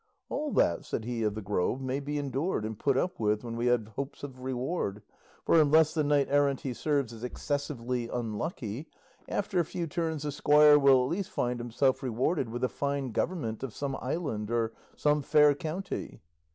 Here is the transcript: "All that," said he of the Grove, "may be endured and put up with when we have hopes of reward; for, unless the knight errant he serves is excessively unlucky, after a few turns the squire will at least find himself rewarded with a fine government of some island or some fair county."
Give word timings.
"All 0.29 0.51
that," 0.53 0.83
said 0.83 1.05
he 1.05 1.21
of 1.21 1.35
the 1.35 1.43
Grove, 1.43 1.79
"may 1.79 1.99
be 1.99 2.17
endured 2.17 2.65
and 2.65 2.75
put 2.79 2.97
up 2.97 3.19
with 3.19 3.43
when 3.43 3.55
we 3.55 3.67
have 3.67 3.87
hopes 3.89 4.23
of 4.23 4.41
reward; 4.41 5.03
for, 5.45 5.61
unless 5.61 5.93
the 5.93 6.03
knight 6.03 6.25
errant 6.27 6.61
he 6.61 6.73
serves 6.73 7.13
is 7.13 7.23
excessively 7.23 8.09
unlucky, 8.09 8.87
after 9.29 9.59
a 9.59 9.63
few 9.63 9.85
turns 9.85 10.23
the 10.23 10.31
squire 10.31 10.79
will 10.79 11.03
at 11.03 11.09
least 11.11 11.29
find 11.29 11.59
himself 11.59 12.01
rewarded 12.01 12.49
with 12.49 12.63
a 12.63 12.67
fine 12.67 13.11
government 13.11 13.61
of 13.61 13.75
some 13.75 13.95
island 14.01 14.49
or 14.49 14.73
some 14.95 15.21
fair 15.21 15.53
county." 15.53 16.19